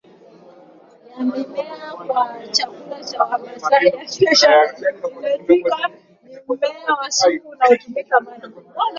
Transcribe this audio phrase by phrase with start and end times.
[1.15, 5.89] ya mimea kwa chakula cha Wamasai Acacia nilotica
[6.23, 8.51] ni mmea wa supu unaotumika mara